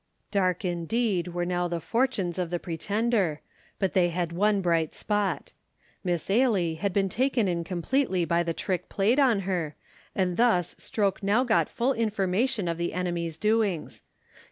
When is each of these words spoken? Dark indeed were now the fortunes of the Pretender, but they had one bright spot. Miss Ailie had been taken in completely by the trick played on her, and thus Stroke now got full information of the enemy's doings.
Dark 0.31 0.65
indeed 0.65 1.27
were 1.27 1.45
now 1.45 1.67
the 1.67 1.79
fortunes 1.79 2.39
of 2.39 2.49
the 2.49 2.57
Pretender, 2.57 3.39
but 3.77 3.93
they 3.93 4.09
had 4.09 4.31
one 4.31 4.59
bright 4.59 4.95
spot. 4.95 5.51
Miss 6.03 6.27
Ailie 6.31 6.73
had 6.79 6.91
been 6.91 7.07
taken 7.07 7.47
in 7.47 7.63
completely 7.63 8.25
by 8.25 8.41
the 8.41 8.51
trick 8.51 8.89
played 8.89 9.19
on 9.19 9.41
her, 9.41 9.75
and 10.15 10.37
thus 10.37 10.75
Stroke 10.79 11.21
now 11.21 11.43
got 11.43 11.69
full 11.69 11.93
information 11.93 12.67
of 12.67 12.79
the 12.79 12.93
enemy's 12.93 13.37
doings. 13.37 14.01